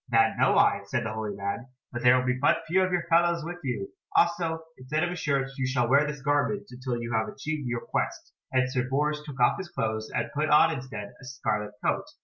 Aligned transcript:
"That 0.09 0.35
know 0.39 0.57
I," 0.57 0.81
said 0.85 1.05
the 1.05 1.13
holy 1.13 1.35
man, 1.35 1.67
"but 1.91 2.01
there 2.01 2.17
will 2.17 2.25
be 2.25 2.33
but 2.33 2.63
few 2.65 2.81
of 2.81 2.91
your 2.91 3.03
fellows 3.03 3.45
with 3.45 3.59
you. 3.63 3.89
Also 4.17 4.63
instead 4.75 5.03
of 5.03 5.11
a 5.11 5.15
shirt 5.15 5.49
you 5.59 5.67
shall 5.67 5.87
wear 5.87 6.07
this 6.07 6.23
garment 6.23 6.65
until 6.71 6.99
you 6.99 7.13
have 7.13 7.27
achieved 7.27 7.67
your 7.67 7.81
quest," 7.85 8.33
and 8.51 8.67
Sir 8.67 8.87
Bors 8.89 9.21
took 9.23 9.39
off 9.39 9.59
his 9.59 9.69
clothes, 9.69 10.09
and 10.09 10.31
put 10.33 10.49
on 10.49 10.73
instead 10.73 11.13
a 11.21 11.23
scarlet 11.25 11.73
coat. 11.85 12.05